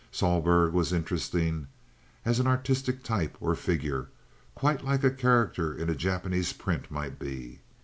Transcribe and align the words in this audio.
Sohlberg 0.11 0.71
was 0.73 0.91
interesting 0.91 1.67
as 2.25 2.39
an 2.39 2.47
artistic 2.47 3.03
type 3.03 3.37
or 3.39 3.53
figure—quite 3.53 4.83
like 4.83 5.03
a 5.03 5.11
character 5.11 5.75
in 5.77 5.91
a 5.91 5.95
Japanese 5.95 6.53
print 6.53 6.89
might 6.89 7.19
be. 7.19 7.59